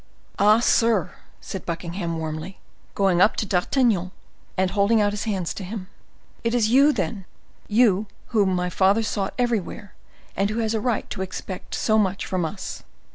[0.39, 0.59] "Ah!
[0.61, 2.57] sir," said Buckingham, warmly,
[2.95, 4.09] going up to D'Artagnan,
[4.57, 5.89] and holding out his hand to him,
[6.43, 9.93] "it is you, then—you whom my father sought everywhere
[10.35, 12.81] and who had a right to expect so much from us."